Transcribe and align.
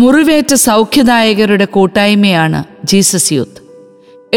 മുറിവേറ്റ 0.00 0.54
സൗഖ്യദായകരുടെ 0.54 1.64
കൂട്ടായ്മയാണ് 1.64 2.64
ജീസസ് 2.84 3.32
യൂത്ത്. 3.32 3.62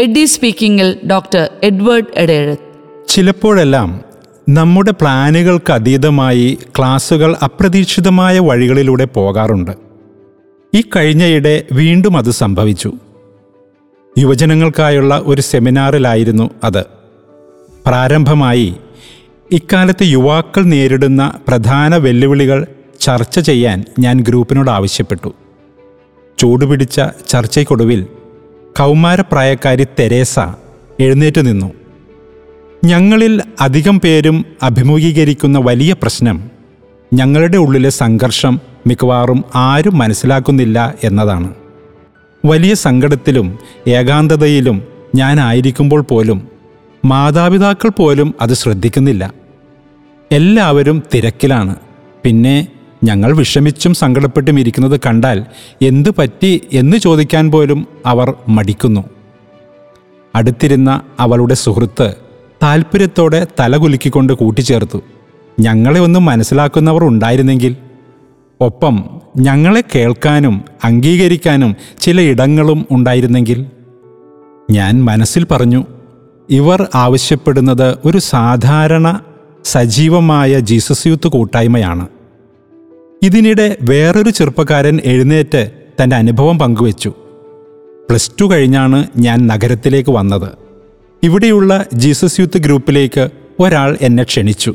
എഡി 0.00 0.24
സ്പീക്കിംഗിൽ 0.24 0.96
ഡോക്ടർ 1.10 1.48
എഡ്വേർഡ് 1.62 2.04
എഡേഴത്ത്. 2.14 2.62
ചിലപ്പോഴെല്ലാം 3.08 4.00
നമ്മുടെ 4.48 4.90
പ്ലാനുകൾക്ക് 4.90 5.72
അതീതമായി 5.72 6.58
ക്ലാസുകൾ 6.78 7.36
അപ്രതീക്ഷിതമായ 7.44 8.38
വഴികളിലൂടെ 8.38 9.04
പോകാറുണ്ട്. 9.04 9.70
ഈ 10.74 10.84
കഴിഞ്ഞയിടെ 10.96 11.64
വീണ്ടും 11.72 12.16
അത് 12.16 12.30
സംഭവിച്ചു. 12.30 12.92
യുവജനങ്ങൾക്കായുള്ള 14.18 15.22
ഒരു 15.24 15.40
സെമിനാറിലായിരുന്നു 15.40 16.50
അത്. 16.64 16.84
പ്രാരംഭമായി 17.86 18.76
ഇക്കാലത്ത് 19.52 20.02
യുവാക്കൾ 20.02 20.62
നേരിടുന്ന 20.62 21.32
പ്രധാന 21.48 21.96
വെല്ലുവിളികൾ 21.96 22.66
ചർച്ച 23.00 23.38
ചെയ്യാൻ 23.38 23.84
ഞാൻ 23.98 24.20
ഗ്രൂപ്പിനോട് 24.20 24.70
ആവശ്യപ്പെട്ടു. 24.70 25.34
ചൂടുപിടിച്ച 26.38 27.00
ചർച്ചയ്ക്കൊടുവിൽ 27.28 28.06
കൗമാരപ്രായക്കാരി 28.78 29.84
തെരേസ 29.84 30.38
എഴുന്നേറ്റ് 31.00 31.46
നിന്നു. 31.46 31.72
ഞങ്ങളിൽ 32.84 33.42
അധികം 33.60 34.00
പേരും 34.00 34.44
അഭിമുഖീകരിക്കുന്ന 34.62 35.58
വലിയ 35.58 35.92
പ്രശ്നം 35.92 36.50
ഞങ്ങളുടെ 37.14 37.56
ഉള്ളിലെ 37.56 37.90
സംഘർഷം 37.90 38.60
മിക്കവാറും 38.86 39.44
ആരും 39.54 39.98
മനസ്സിലാക്കുന്നില്ല 39.98 40.94
എന്നതാണ്. 41.04 41.54
വലിയ 42.44 42.74
സങ്കടത്തിലും 42.74 43.58
ഏകാന്തതയിലും 43.86 44.82
ഞാനായിരിക്കുമ്പോൾ 45.14 46.00
പോലും 46.00 46.48
മാതാപിതാക്കൾ 47.04 47.88
പോലും 47.88 48.34
അത് 48.40 48.54
ശ്രദ്ധിക്കുന്നില്ല. 48.54 49.32
എല്ലാവരും 50.32 51.02
തിരക്കിലാണ്. 51.14 51.76
പിന്നെ 52.24 52.68
ഞങ്ങൾ 53.04 53.36
വിഷമിച്ചും 53.36 53.94
സങ്കടപ്പെട്ടും 53.94 54.60
ഇരിക്കുന്നത് 54.60 55.00
കണ്ടാൽ 55.06 55.44
എന്തു 55.82 56.10
പറ്റി 56.18 56.60
എന്ന് 56.72 56.96
ചോദിക്കാൻ 56.96 57.50
പോലും 57.50 57.86
അവർ 58.06 58.34
മടിക്കുന്നു. 58.48 59.04
അടുത്തിരുന്ന 60.34 61.00
അവളുടെ 61.20 61.54
സുഹൃത്ത് 61.54 62.14
താല്പര്യത്തോടെ 62.62 63.46
തലകുലുക്കിക്കൊണ്ട് 63.60 64.32
കൂട്ടിച്ചേർത്തു. 64.32 65.02
ഞങ്ങളെ 65.60 66.00
ഒന്നും 66.00 66.24
മനസ്സിലാക്കുന്നവർ 66.24 67.04
ഉണ്ടായിരുന്നെങ്കിൽ. 67.04 67.76
ഒപ്പം 68.60 69.20
ഞങ്ങളെ 69.36 69.84
കേൾക്കാനും 69.94 70.64
അംഗീകരിക്കാനും 70.84 71.76
ചില 72.00 72.20
ഇടങ്ങളും 72.20 72.86
ഉണ്ടായിരുന്നെങ്കിൽ. 72.90 73.66
ഞാൻ 74.70 75.04
മനസ്സിൽ 75.04 75.44
പറഞ്ഞു 75.44 75.86
ഇവർ 76.50 76.88
ആവശ്യപ്പെടുന്നത് 76.94 77.98
ഒരു 78.04 78.18
സാധാരണ 78.18 79.20
സജീവമായ 79.64 80.58
ജീസസ് 80.58 81.06
യൂത്ത് 81.06 81.28
കൂട്ടായ്മയാണ്. 81.28 82.08
ഇതിനിടെ 83.24 83.76
വേറൊരു 83.82 84.30
ചെറുപ്പക്കാരൻ 84.30 85.00
എഴുന്നേറ്റ് 85.04 85.70
തന്റെ 86.02 86.16
അനുഭവം 86.16 86.58
പങ്കുവച്ചു. 86.58 87.08
പ്ലസ് 88.08 88.30
ടു 88.40 88.50
കഴിഞ്ഞാണ് 88.52 89.06
ഞാൻ 89.16 89.46
നഗരത്തിലേക്ക് 89.46 90.10
വന്നത്. 90.10 90.48
ഇവിടെയുള്ള 91.22 91.84
ജീസസ് 91.94 92.40
യൂത്ത് 92.40 92.58
ഗ്രൂപ്പിലേക്ക് 92.58 93.28
ഒരാൾ 93.60 93.98
എന്നെ 94.00 94.22
ക്ഷണിച്ചു. 94.22 94.74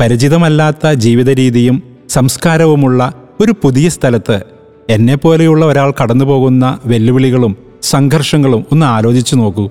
പരിചിതമല്ലാത്ത 0.00 0.92
ജീവിത 0.92 1.30
രീതിയും 1.30 1.82
സംസ്കാരവുമുള്ള 2.08 3.14
ഒരു 3.40 3.54
പുതിയ 3.62 3.88
സ്ഥലത്ത് 3.88 4.42
എന്നെപ്പോലെയുള്ള 4.90 5.66
ഒരാൾ 5.66 5.94
കടന്നുപോകുന്ന 6.02 6.78
വെല്ലുവിളികളും 6.86 7.56
സംഘർഷങ്ങളും 7.82 8.66
ഒന്ന് 8.72 8.86
ആലോചിച്ചു 8.86 9.36
നോക്കൂ. 9.36 9.70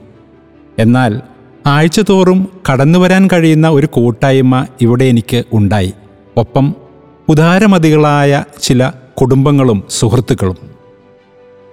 എന്നാൽ 0.80 1.22
ആഴ്ചതോറും 1.66 2.48
കടന്നുവരാൻ 2.72 3.30
കഴിയുന്ന 3.34 3.70
ഒരു 3.70 3.86
കൂട്ടായ്മ 3.86 4.66
ഇവിടെ 4.82 5.06
എനിക്ക് 5.06 5.44
ഉണ്ടായി. 5.54 5.94
ഒപ്പം 6.38 6.87
ഉദാരമതികളായ 7.30 8.44
ചില 8.62 8.92
കുടുംബങ്ങളും 9.22 9.84
സുഹൃത്തുക്കളും. 9.90 10.56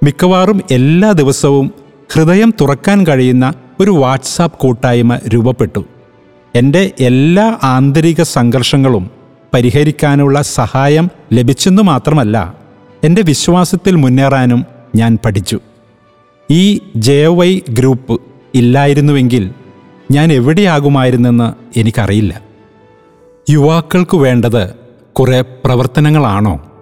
മിക്കവാറും 0.05 0.61
എല്ലാ 0.71 1.13
ദിവസവും 1.13 1.73
ഹൃദയം 2.13 2.55
തുറക്കാൻ 2.61 3.07
കഴിയുന്ന 3.07 3.55
ഒരു 3.81 3.91
വാട്സാപ്പ് 3.91 4.59
കൂട്ടായ്മ 4.59 5.17
രൂപപ്പെട്ടു. 5.17 5.85
എന്റെ 6.55 6.91
എല്ലാ 7.01 7.59
ആന്തരിക 7.63 8.23
സംഘർഷങ്ങളും 8.23 9.11
പരിഹരിക്കാനുള്ള 9.55 10.43
സഹായം 10.43 11.11
ലഭിച്ചെന്നു 11.33 11.83
മാത്രമല്ല 11.83 12.55
എന്റെ 13.05 13.23
വിശ്വാസത്തിൽ 13.23 13.97
മുന്നേറാനും 13.97 14.65
ഞാൻ 14.97 15.19
പഠിച്ചു. 15.25 15.61
ഈ 16.51 16.81
ജെ 16.97 17.27
വൈ 17.27 17.61
ഗ്രൂപ്പ് 17.69 18.21
ഇല്ലായിരുന്നുവെങ്കിൽ 18.55 19.51
ഞാൻ 20.11 20.33
എവിടെയാകുമായിരുന്നെന്ന് 20.33 21.79
എനിക്കറിയില്ല. 21.79 22.41
യുവാക്കൾക്ക് 23.51 24.17
വേണ്ടത് 24.17 24.84
കുറേ 25.19 25.41
പ്രവർത്തനങ്ങളാണോ? 25.41 26.73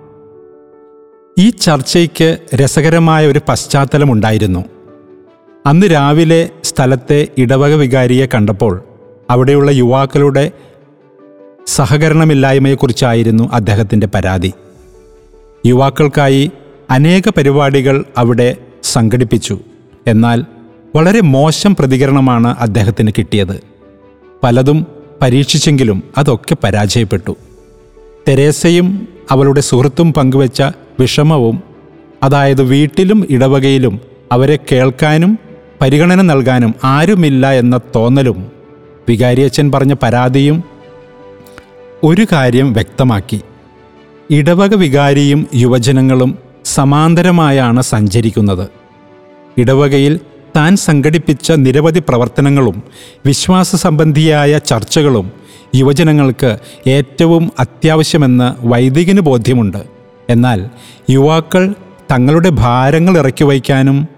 ഈ 1.39 1.51
ചർച്ചയ്ക്ക് 1.51 2.39
രസകരമായ 2.55 3.27
ഒരു 3.27 3.41
പശ്ചാത്തലമുണ്ടായിരുന്നു 3.49 4.65
അന്ന് 5.67 5.87
രാവിലെ 5.93 6.49
സ്ഥലത്തെ 6.65 7.29
ഇടവക 7.39 7.75
വികാരിയെ 7.75 8.27
കണ്ടപ്പോൾ 8.27 8.85
അവിടെയുള്ള 9.31 9.71
യുവാക്കളുടെ 9.71 10.51
സഹകരണമില്ലായ്മയെക്കുറിച്ചായിരുന്നു 11.67 13.51
അദ്ദേഹത്തിന്റെ 13.53 14.09
പരാതി. 14.15 14.53
യുവാക്കൾക്കായി 15.67 16.51
അനേക 16.91 17.23
പരിപാടികൾ 17.37 18.05
അവിടെ 18.19 18.57
സംഘടിപ്പിച്ചു. 18.83 19.59
എന്നാൽ 20.07 20.45
വളരെ 20.97 21.21
മോശം 21.21 21.77
പ്രതികരണമാണ് 21.77 22.57
അദ്ദേഹത്തിന് 22.59 23.11
കിട്ടിയത്. 23.19 23.63
പലതും 24.43 24.87
പരീക്ഷിച്ചെങ്കിലും 25.23 26.03
അതൊക്കെ 26.19 26.57
പരാജയപ്പെട്ടു. 26.65 27.37
തെരേസയും 28.29 29.09
അവളുടെ 29.31 29.61
സുഹൃത്തും 29.61 30.13
പങ്കുവച്ച 30.13 30.63
വിഷമവും 31.01 31.63
അതായത് 32.23 32.63
വീട്ടിലും 32.63 33.27
ഇടവകയിലും 33.31 34.01
അവരെ 34.33 34.59
കേൾക്കാനും 34.73 35.39
പരിഗണന 35.81 36.23
നൽകാനും 36.23 36.75
ആരുമില്ല 36.85 37.53
എന്ന 37.53 37.81
തോന്നലും 37.97 38.51
വികാരിയച്ഛൻ 39.09 39.73
പറഞ്ഞ 39.73 39.93
പരാതിയും 39.93 40.65
ഒരു 42.05 42.27
കാര്യം 42.33 42.73
വ്യക്തമാക്കി. 42.73 43.41
ഇടവക 44.31 44.75
വികാരിയും 44.75 45.47
യുവജനങ്ങളും 45.55 46.39
സമാന്തരമായാണ് 46.65 47.83
സഞ്ചരിക്കുന്നത്. 47.83 48.69
ഇടവകയിൽ 49.59 50.21
താൻ 50.57 50.77
സംഘടിപ്പിച്ച 50.77 51.53
നിരവധി 51.53 52.01
പ്രവർത്തനങ്ങളും 52.01 52.83
വിശ്വാസ 53.27 53.77
സംബന്ധിയായ 53.77 54.59
ചർച്ചകളും 54.59 55.33
യുവജനങ്ങൾക്ക് 55.75 56.59
ഏറ്റവും 56.87 57.53
അത്യാവശ്യമെന്ന് 57.59 58.67
വൈദികന് 58.67 59.21
ബോധ്യമുണ്ട്. 59.21 59.79
എന്നാൽ 60.31 60.67
യുവാക്കൾ 61.11 61.75
തങ്ങളുടെ 62.13 62.49
ഭാരങ്ങൾ 62.49 63.19
ഇറക്കി 63.19 63.45
വയ്ക്കാനും 63.45 64.09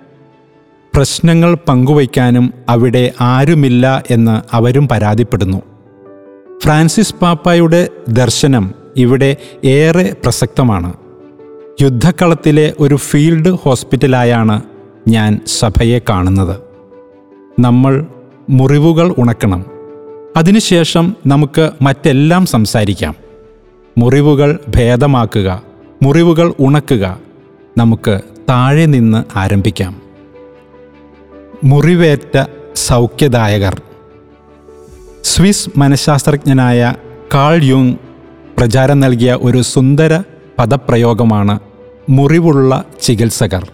പ്രശ്നങ്ങൾ 0.94 1.56
പങ്കുവയ്ക്കാനും 1.69 2.54
അവിടെ 2.69 3.12
ആരുമില്ല 3.20 4.03
എന്ന് 4.10 4.56
അവരും 4.56 4.88
പരാതിപ്പെടുന്നു. 4.88 5.62
ഫ്രാൻസിസ് 6.64 7.14
പാപ്പായുടെ 7.14 7.88
ദർശനം 8.09 8.75
ഇവിടെ 8.97 9.37
ഏറെ 9.64 10.16
പ്രസക്തമാണ്. 10.25 10.94
യുദ്ധക്കളത്തിലെ 11.82 12.72
ഒരു 12.81 12.94
ഫീൽഡ് 12.94 13.48
ഹോസ്പിറ്റലായാണ് 13.48 14.62
ഞാൻ 15.09 15.41
സഭയെ 15.47 15.98
കാണുന്നത്. 16.09 16.56
നമ്മൾ 17.60 18.06
മുറിവുകൾ 18.50 19.14
ഉണക്കണം. 19.19 19.74
അതിനുശേഷം 20.37 21.17
നമുക്ക് 21.27 21.71
മറ്റെല്ലാം 21.83 22.47
സംസാരിക്കാം. 22.47 23.15
മുറിവുകൾ 23.99 24.59
ഭേദമാക്കുക 24.69 25.62
മുറിവുകൾ 26.03 26.55
ഉണക്കുക 26.61 27.19
നമുക്ക് 27.78 28.21
താഴെ 28.49 28.87
നിന്ന് 28.87 29.39
ആരംഭിക്കാം. 29.39 30.00
മുറിവേറ്റ 31.65 32.44
സൗഖ്യദായകർ. 32.77 33.83
സ്വിസ് 35.25 35.71
മനഃശാസ്ത്രജ്ഞനായ 35.77 36.94
കാൾ 37.34 37.65
യുങ് 37.65 37.94
പ്രചാരം 38.59 39.00
നൽകിയ 39.00 39.38
ഒരു 39.41 39.62
സുന്ദര 39.62 40.23
പദപ്രയോഗമാണ് 40.58 41.58
മുറിവുള്ള 42.11 42.85
ചികിത്സകർ. 43.03 43.69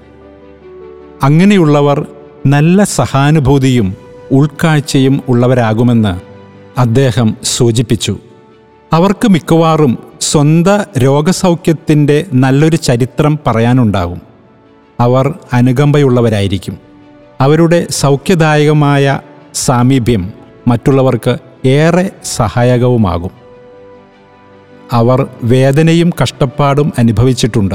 അങ്ങനെയുള്ളവർ 1.22 2.06
നല്ല 2.46 2.84
സഹാനുഭൂതിയും 2.84 3.96
ഉൾക്കാഴ്ചയും 4.30 5.22
ഉള്ളവരാകുമെന്ന് 5.28 6.29
അദ്ദേഹം 6.80 7.36
സൂചിപ്പിച്ചു. 7.42 8.18
അവർക്ക് 8.92 9.28
മിക്കവാറും 9.28 9.98
സ്വന്ത 10.20 10.98
രോഗസൗഖ്യത്തിന്റെ 10.98 12.26
നല്ലൊരു 12.32 12.76
ചരിത്രം 12.76 13.38
പറയാനുണ്ടാകും. 13.46 14.20
അവർ 15.00 15.38
അനുകമ്പയുള്ളവരായിരിക്കും. 15.52 16.78
അവരുടെ 17.40 17.86
സൗഖ്യദായകമായ 17.90 19.20
സാമീപ്യം 19.54 20.32
മറ്റുള്ളവർക്ക് 20.68 21.38
ഏറെ 21.68 22.10
സഹായകവുമാകും. 22.24 23.30
അവർ 24.92 25.26
വേദനയും 25.42 26.10
കഷ്ടപ്പാടും 26.22 26.92
അനുഭവിച്ചിട്ടുണ്ട്. 26.98 27.74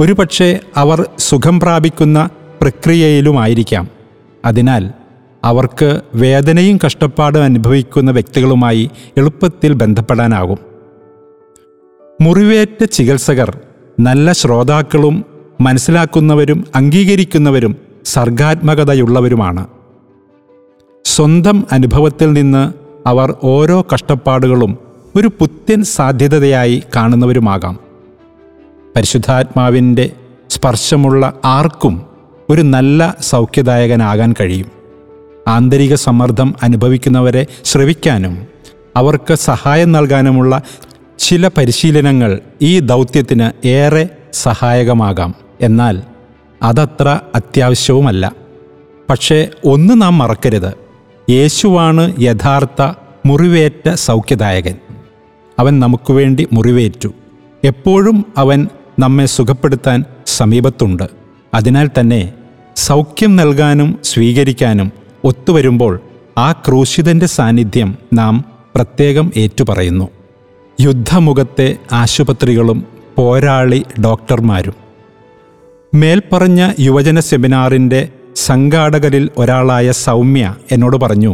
ഒരുപക്ഷെ 0.00 0.60
അവർ 0.76 1.08
സുഖം 1.18 1.60
പ്രാപിക്കുന്ന 1.60 2.28
പ്രക്രിയയിലുമായിരിക്കാം. 2.60 3.88
അതിനാൽ 4.44 4.90
അവർക്ക് 5.46 6.00
വേദനയും 6.14 6.78
കഷ്ടപ്പാടും 6.86 7.42
അനുഭവിക്കുന്ന 7.42 8.10
വ്യക്തികളുമായി 8.10 8.90
എളുപ്പത്തിൽ 9.16 9.72
ബന്ധപ്പെടാനാകും. 9.72 10.58
മുറിവേറ്റ 12.20 12.84
ചികിത്സകർ 12.84 13.60
നല്ല 14.00 14.32
ശ്രോതാക്കളും 14.32 15.24
മനസ്സിലാക്കുന്നവരും 15.60 16.64
അംഗീകരിക്കുന്നവരും 16.74 17.76
സർഗാത്മകതയുള്ളവരുമാണ്. 18.04 19.66
സ്വന്തം 21.04 21.66
അനുഭവത്തിൽ 21.72 22.32
നിന്ന് 22.32 22.72
അവർ 23.08 23.34
ഓരോ 23.44 23.86
കഷ്ടപ്പാടുകളും 23.94 24.78
ഒരു 25.16 25.28
പുത്തൻ 25.38 25.82
സാധ്യതയായി 25.82 26.82
കാണുന്നവരുമാകാം. 26.96 27.78
പരിശുദ്ധാത്മാവിന്റെ 28.96 30.10
സ്പർശമുള്ള 30.50 31.32
ആർക്കും 31.44 32.02
ഒരു 32.50 32.62
നല്ല 32.62 33.16
സൗഖ്യദായകനാകാൻ 33.20 34.34
കഴിയും. 34.40 34.75
ആന്തരിക 35.46 35.94
സമ്മർദ്ദം 35.94 36.54
അനുഭവിക്കുന്നവരെ 36.62 37.46
ശ്രവിക്കാനും 37.64 38.46
അവർക്ക് 38.96 39.34
സഹായം 39.34 39.92
നൽകാനുമുള്ള 39.92 40.62
ചില 41.18 41.48
പരിശീലനങ്ങൾ 41.48 42.40
ഈ 42.62 42.78
ദൗത്യത്തിന് 42.78 43.66
ഏറെ 43.66 44.08
സഹായകമാകാം. 44.32 45.34
എന്നാൽ 45.60 46.02
അതത്ര 46.62 47.20
അത്യാവശ്യവുമല്ല. 47.34 48.32
പക്ഷേ 49.10 49.48
ഒന്ന് 49.64 50.02
നാം 50.02 50.18
മറക്കരുത്. 50.18 50.74
യേശുവാണ് 51.30 52.22
യഥാർത്ഥ 52.22 52.92
മുറിവേറ്റ 53.26 53.94
സൗഖ്യദായകൻ. 53.94 54.74
അവൻ 55.58 55.80
നമുക്ക് 55.80 56.12
വേണ്ടി 56.12 56.48
മുറിവേറ്റു. 56.52 57.08
എപ്പോഴും 57.64 58.26
അവൻ 58.36 58.68
നമ്മെ 58.98 59.26
സുഖപ്പെടുത്താൻ 59.26 60.04
സമീപത്തുണ്ട്. 60.26 61.02
അതിനാൽ 61.54 61.90
തന്നെ 62.00 62.32
സൗഖ്യം 62.76 63.36
നൽകാനും 63.36 63.98
സ്വീകരിക്കാനും 64.04 65.05
ഒത്തുവരുമ്പോൾ 65.26 66.00
ആ 66.38 66.52
ക്രൂശിതന്റെ 66.52 67.26
സാന്നിധ്യം 67.26 67.90
നാം 68.12 68.34
പ്രത്യേകം 68.74 69.32
ഏറ്റുപറയുന്നു. 69.36 70.08
യുദ്ധമുഖത്തെ 70.80 71.76
ആശുപത്രികളും 71.92 72.84
പോരാളി 73.16 73.84
ഡോക്ടർമാരും. 74.04 74.76
മേൽപ്പറഞ്ഞ 75.94 76.72
യുവജന 76.80 77.20
സെമിനാറിന്റെ 77.20 78.08
സംഘാടകരിൽ 78.36 79.30
ഒരാളായ 79.38 79.92
സൗമ്യ 79.92 80.54
എന്നോട് 80.72 80.96
പറഞ്ഞു 80.96 81.32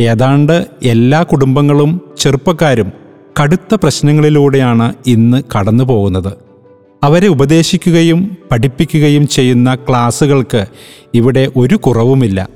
ഏതാണ്ട് 0.00 0.66
എല്ലാ 0.82 1.22
കുടുംബങ്ങളും 1.22 2.00
ചെറുപ്പക്കാരും 2.18 2.92
കടുത്ത 3.40 3.74
പ്രശ്നങ്ങളിലൂടെയാണ് 3.74 4.94
ഇന്ന് 5.06 5.38
കടന്നു 5.52 5.84
പോകുന്നത് 5.84 6.32
അവരെ 7.04 7.26
ഉപദേശിക്കുകയും 7.26 8.20
പഠിപ്പിക്കുകയും 8.50 9.28
ചെയ്യുന്ന 9.28 9.74
ക്ലാസുകൾക്ക് 9.74 10.66
ഇവിടെ 11.14 11.44
ഒരു 11.56 11.76
കുറവുമില്ല. 11.76 12.48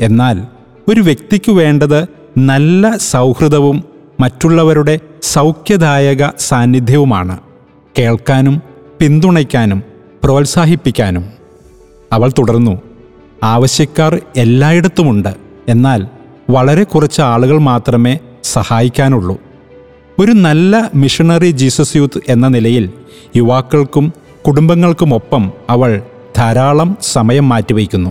എന്നാൽ 0.00 0.42
ഒരു 0.88 1.00
വ്യക്തിക്ക് 1.00 1.52
വേണ്ടത് 1.52 2.08
നല്ല 2.38 2.96
സൗഹൃദവും 2.96 3.84
മറ്റുള്ളവരുടെ 4.20 5.00
സൗഖ്യദായക 5.22 6.28
സാന്നിധ്യവുമാണ്. 6.38 7.38
കേൾക്കാനും 7.98 8.62
പിന്തുണയ്ക്കാനും 9.00 9.82
പ്രോത്സാഹിപ്പിക്കാനും. 10.24 11.24
അവൾ 12.12 12.32
തുടർന്നു 12.38 12.82
ആവശ്യക്കാർ 13.42 14.20
എല്ലായിടത്തുമുണ്ട്. 14.36 15.34
എന്നാൽ 15.68 16.06
വളരെ 16.50 16.82
കുറച്ച് 16.82 17.22
ആളുകൾ 17.22 17.58
മാത്രമേ 17.58 18.18
സഹായിക്കാനുള്ളൂ. 18.44 19.40
ഒരു 20.18 20.32
നല്ല 20.32 20.90
മിഷണറി 20.94 21.50
ജീസസ് 21.50 21.96
യൂത്ത് 21.96 22.20
എന്ന 22.28 22.48
നിലയിൽ 22.48 22.90
യുവാക്കൾക്കും 23.36 24.12
കുടുംബങ്ങൾക്കുമൊപ്പം 24.46 25.52
അവൾ 25.70 26.02
ധാരാളം 26.36 26.96
സമയം 27.02 27.48
മാറ്റിവയ്ക്കുന്നു. 27.48 28.10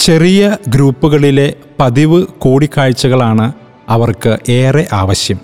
ചെറിയ 0.00 0.56
ഗ്രൂപ്പുകളിലെ 0.68 1.54
പതിവ് 1.80 2.26
കൂടിക്കാഴ്ചകളാണ് 2.26 3.52
അവർക്ക് 3.88 4.38
ഏറെ 4.48 4.86
ആവശ്യം. 4.92 5.38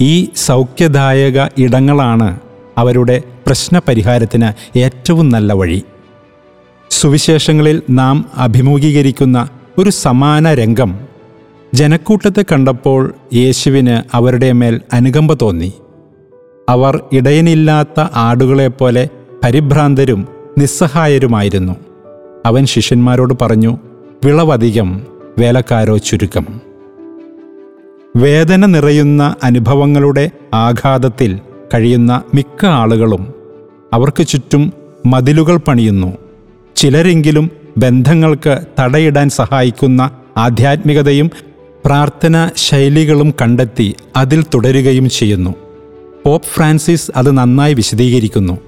ഈ 0.00 0.28
സൗഖ്യദായക 0.36 1.46
ഇടങ്ങളാണ് 1.58 2.40
അവരുടെ 2.78 3.22
പ്രശ്നപരിഹാരത്തിന് 3.46 4.78
ഏറ്റവും 4.78 5.28
നല്ല 5.28 5.52
വഴി. 5.52 5.82
സുവിശേഷങ്ങളിൽ 6.90 7.82
നാം 7.90 8.30
അഭിമുഖീകരിക്കുന്ന 8.36 9.48
ഒരു 9.78 9.90
സമാന 9.90 10.54
രംഗം. 10.54 11.00
ജനക്കൂട്ടത്തെ 11.74 12.44
കണ്ടപ്പോൾ 12.52 13.14
യേശുവിന് 13.34 14.16
അവരുടെ 14.16 14.52
മേൽ 14.52 14.80
അനുകമ്പ 14.92 15.32
തോന്നി. 15.32 15.72
അവർ 16.68 17.00
ഇടയനില്ലാത്ത 17.12 18.00
ആടുകളെപ്പോലെ 18.00 19.08
പരിഭ്രാന്തരും 19.44 20.28
നിസ്സഹായരുമായിരുന്നു. 20.58 21.87
അവൻ 22.46 22.66
ശിഷ്യന്മാരോട് 22.66 23.34
പറഞ്ഞു 23.42 23.78
വിളവധികം 24.24 25.06
വേലക്കാരോ 25.38 25.96
ചുരുക്കം. 25.96 26.46
വേദന 28.16 28.66
നിറയുന്ന 28.66 29.34
അനുഭവങ്ങളുടെ 29.44 30.30
ആഘാതത്തിൽ 30.54 31.40
കഴിയുന്ന 31.74 32.22
മിക്ക 32.34 32.66
ആളുകളും 32.66 33.34
അവർക്ക് 33.92 34.26
ചുറ്റും 34.26 34.72
മതിലുകൾ 35.06 35.56
പണിയുന്നു. 35.56 36.16
ചിലരെങ്കിലും 36.76 37.50
ബന്ധങ്ങൾക്ക് 37.78 38.58
തടയിടാൻ 38.80 39.28
സഹായിക്കുന്ന 39.28 40.10
ആധ്യാത്മികതയും 40.36 41.30
പ്രാർത്ഥന 41.84 42.50
ശൈലികളും 42.56 43.34
കണ്ടെത്തി 43.42 43.94
അതിൽ 44.16 44.44
തുടരുകയും 44.54 45.10
ചെയ്യുന്നു. 45.10 45.54
പോപ്പ് 46.24 46.48
ഫ്രാൻസിസ് 46.48 47.10
അത് 47.16 47.30
നന്നായി 47.30 47.74
വിശദീകരിക്കുന്നു. 47.74 48.67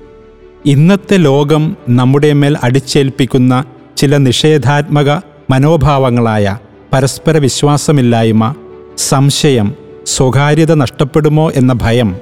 ഇന്നത്തെ 0.66 1.16
ലോകം 1.16 1.76
നമ്മുടെ 1.88 2.32
മേൽ 2.32 2.56
അടിച്ചേൽപ്പിക്കുന്ന 2.62 3.64
ചില 3.96 4.16
നിഷേധാത്മക 4.16 5.10
മനോഭാവങ്ങളായ 5.50 6.58
പരസ്പര 6.92 7.38
വിശ്വാസമില്ലായ്മ 7.38 8.54
സംശയം 8.98 9.74
സ്വകാര്യത 10.06 10.74
നഷ്ടപ്പെടുമോ 10.74 11.50
എന്ന 11.50 11.72
ഭയം 11.72 12.16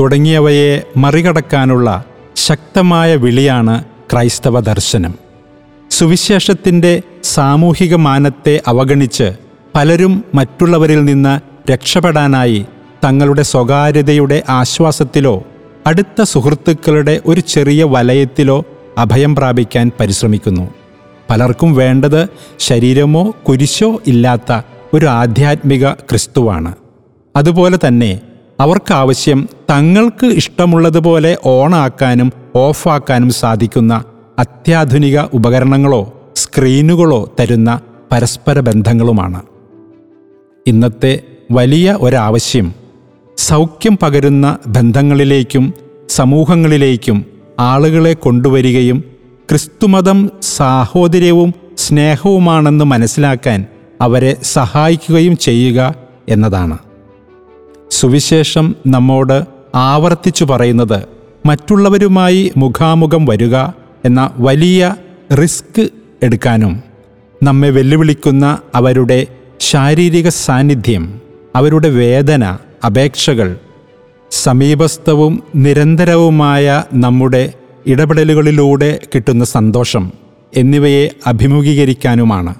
തുടങ്ങിയവയെ 0.00 0.82
മറികടക്കാനുള്ള 0.96 2.04
ശക്തമായ 2.36 3.16
വിളിയാണ് 3.16 3.84
ക്രൈസ്തവ 4.12 4.60
ദർശനം. 4.60 5.14
സുവിശേഷത്തിന്റെ 5.90 7.02
സാമൂഹിക 7.24 7.94
മാനത്തെ 7.94 8.62
അവഗണിച്ച് 8.66 9.32
പലരും 9.74 10.24
മറ്റുള്ളവരിൽ 10.34 11.04
നിന്ന് 11.04 11.40
രക്ഷപ്പെടാനായി 11.72 12.66
തങ്ങളുടെ 13.04 13.42
സ്വകാര്യതയുടെ 13.42 14.42
ആശ്വാസത്തിലോ 14.48 15.44
അടുത്ത 15.86 16.22
സുഹൃത്തുക്കളുടെ 16.22 17.20
ഒരു 17.26 17.40
ചെറിയ 17.40 17.84
വലയത്തിലോ 17.84 18.64
അഭയം 18.98 19.36
പ്രാപിക്കാൻ 19.36 19.90
പരിശ്രമിക്കുന്നു. 20.00 20.70
പലർക്കും 21.30 21.74
വേണ്ടത് 21.74 22.28
ശരീരമോ 22.58 23.34
കുരിശോ 23.48 24.00
ഇല്ലാത്ത 24.06 24.60
ഒരു 24.94 25.06
ആധ്യാത്മിക 25.06 25.90
ക്രിസ്തുവാണ്. 25.90 26.74
അതുപോലെ 27.36 27.78
തന്നെ 27.86 28.20
അവർക്കാവശ്യം 28.60 29.48
തങ്ങൾക്ക് 29.70 30.26
ഇഷ്ടമുള്ളതുപോലെ 30.26 31.38
ഓണാക്കാനും 31.44 32.32
ഓഫാക്കാനും 32.56 33.30
സാധിക്കുന്ന 33.30 34.04
അത്യാധുനിക 34.38 35.20
ഉപകരണങ്ങളോ 35.20 36.32
സ്ക്രീനുകളോ 36.36 37.34
തരുന്ന 37.40 37.80
പരസ്പര 38.12 38.60
ബന്ധങ്ങളുമാണ്. 38.60 39.42
ഇന്നത്തെ 40.66 41.20
വലിയ 41.50 41.98
ഒരാവശ്യം 42.00 42.74
സൗഖ്യം 43.38 43.98
പകരുന്ന 44.02 44.58
ബന്ധങ്ങളിലേക്കും 44.66 45.74
സമൂഹങ്ങളിലേക്കും 46.14 47.18
ആളുകളെ 47.60 48.12
കൊണ്ടുവരികയും 48.14 48.98
ക്രിസ്തുമതം 49.48 50.18
സാഹോദര്യവും 50.56 51.50
സ്നേഹവുമാണെന്ന് 51.78 52.84
മനസ്സിലാക്കാൻ 52.84 53.60
അവരെ 54.00 54.36
സഹായിക്കുകയും 54.52 55.36
ചെയ്യുക 55.36 55.80
എന്നതാണ്. 56.28 56.76
സുവിശേഷം 57.90 58.66
നമ്മോട് 58.86 59.36
ആവർത്തിച്ചു 59.74 60.44
പറയുന്നത് 60.44 60.98
മറ്റുള്ളവരുമായി 61.46 62.52
മുഖാമുഖം 62.56 63.26
വരിക 63.26 63.56
എന്ന 64.04 64.30
വലിയ 64.38 64.82
റിസ്ക് 65.42 65.82
എടുക്കാനും 66.22 66.72
നമ്മെ 67.40 67.70
വെല്ലുവിളിക്കുന്ന 67.70 68.44
അവരുടെ 68.74 69.20
ശാരീരിക 69.60 70.28
സാന്നിധ്യം 70.44 71.04
അവരുടെ 71.56 71.88
വേദന 72.02 72.44
അപേക്ഷകൾ 72.86 73.48
സമീപസ്ഥവും 74.42 75.42
നിരന്തരവുമായ 75.54 76.84
നമ്മുടെ 76.94 77.52
ഇടപെടലുകളിലൂടെ 77.86 79.00
കിട്ടുന്ന 79.14 79.44
സന്തോഷം 79.44 80.12
എന്നിവയെ 80.56 81.08
അഭിമുഖീകരിക്കാനുമാണ്. 81.26 82.54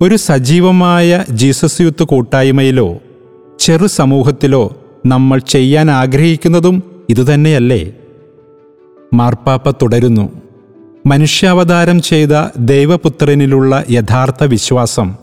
ഒരു 0.00 0.16
സജീവമായ 0.16 1.24
ജീസസ് 1.30 1.80
യുത്ത് 1.80 2.02
കൂട്ടായ്മയിലോ 2.02 2.98
ചെറു 3.60 3.86
സമൂഹത്തിലോ 3.86 4.76
നമ്മൾ 5.06 5.38
ചെയ്യാൻ 5.38 5.90
ആഗ്രഹിക്കുന്നതും 5.90 6.82
ഇതുതന്നെയല്ലേ? 7.08 7.92
മാർപ്പാപ്പ 9.14 9.70
തുടരുന്നു. 9.70 10.30
മനുഷ്യാവതാരം 11.06 12.02
ചെയ്ത 12.02 12.48
ദൈവപുത്രനിലുള്ള 12.58 13.84
യഥാർത്ഥ 13.90 14.44
വിശ്വാസം 14.44 15.14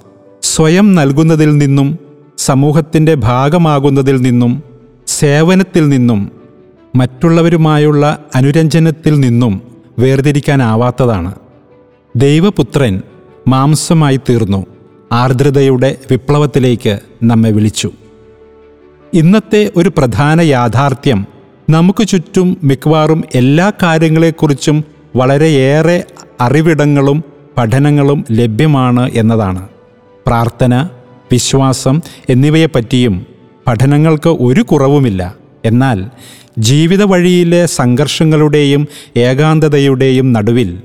സ്വയം 0.42 0.96
നൽകുന്നതിൽ 0.96 1.58
നിന്നും 1.58 2.00
സമൂഹത്തിന്റെ 2.38 3.14
ഭാഗമാകുന്നതിൽ 3.14 4.22
നിന്നും 4.22 4.73
സേവനത്തിൽ 5.20 5.90
നിന്നും 5.90 6.32
മറ്റുള്ളവരുമായുള്ള 6.96 8.26
അനുരഞ്ജനത്തിൽ 8.36 9.20
നിന്നും 9.20 9.62
വേർതിരിക്കാനാവാത്തതാണ്. 10.00 11.36
ദൈവപുത്രൻ 12.16 13.02
മാംസമായി 13.48 14.18
തീർന്നു. 14.18 14.66
ആർദ്രതയുടെ 15.12 15.98
വിപ്ലവത്തിലേക്ക് 16.12 17.00
നമ്മെ 17.24 17.52
വിളിച്ചു. 17.52 17.92
ഇന്നത്തെ 19.14 19.72
ഒരു 19.76 19.92
പ്രധാന 19.98 20.42
യാഥാർത്ഥ്യം 20.42 21.28
നമുക്ക് 21.70 22.08
ചുറ്റും 22.08 22.58
മിക്കവാറും 22.64 23.24
എല്ലാ 23.36 23.72
കാര്യങ്ങളെക്കുറിച്ചും 23.84 24.84
വളരെയേറെ 25.16 26.04
അറിവിടങ്ങളും 26.42 27.24
പഠനങ്ങളും 27.58 28.26
ലഭ്യമാണ് 28.32 29.12
എന്നതാണ്. 29.14 29.70
പ്രാർത്ഥന 30.28 30.88
വിശ്വാസം 31.32 32.02
എന്നിവയെപ്പറ്റിയും 32.30 33.33
പഠനങ്ങൾക്ക് 33.68 34.30
ഒരു 34.30 34.62
കുറവുമില്ല. 34.62 35.36
എന്നാൽ 35.66 36.06
ജീവിത 36.60 37.04
വഴിയിലെ 37.04 37.66
സംഘർഷങ്ങളുടെയും 37.66 38.88
ഏകാന്തതയുടെയും 39.18 40.34
നടുവിൽ 40.34 40.78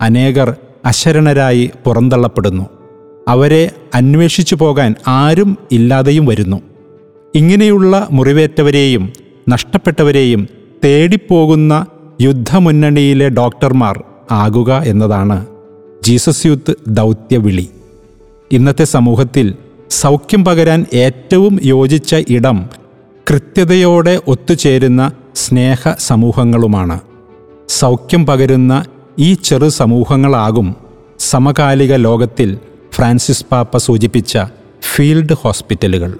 അനേകർ 0.00 0.56
അശരണരായി 0.84 1.70
പുറന്തള്ളപ്പെടുന്നു. 1.84 2.66
അവരെ 3.28 3.70
അന്വേഷിച്ചു 3.94 4.54
പോകാൻ 4.54 4.94
ആരും 5.08 5.58
ഇല്ലാതെയും 5.72 6.26
വരുന്നു. 6.26 6.60
ഇങ്ങനെയുള്ള 7.34 8.08
മുറിവേറ്റവരെയും 8.10 9.12
നഷ്ടപ്പെട്ടവരെയും 9.48 10.48
തേടിപ്പോകുന്ന 10.84 11.86
യുദ്ധമുന്നണിയിലെ 12.20 13.28
ഡോക്ടർമാർ 13.28 14.04
ആകുക 14.30 14.82
എന്നതാണ് 14.84 15.46
ജീസസ് 16.04 16.46
യൂത്ത് 16.46 16.74
ദൗത്യവിളി. 16.88 17.68
ഇന്നത്തെ 18.52 18.84
സമൂഹത്തിൽ 18.84 19.54
സൗഖ്യം 19.90 20.44
പകരാൻ 20.44 20.86
ഏറ്റവും 20.94 21.60
യോജിച്ച 21.64 22.16
ഇടം 22.28 22.68
കൃത്യതയോടെ 23.30 24.20
ഒത്തുചേരുന്ന 24.28 25.12
സ്നേഹ 25.34 25.92
സമൂഹങ്ങളുമാണ്. 25.98 27.00
സൗഖ്യം 27.68 28.26
പകരുന്ന 28.26 28.84
ഈ 29.18 29.34
ചെറു 29.34 29.68
സമൂഹങ്ങളാകും 29.68 30.76
സമകാലിക 31.18 31.94
ലോകത്തിൽ 31.94 32.58
ഫ്രാൻസിസ് 32.92 33.44
പാപ്പ 33.52 33.76
സൂചിപ്പിച്ച 33.76 34.38
ഫീൽഡ് 34.94 35.34
ഹോസ്പിറ്റലുകൾ. 35.34 36.18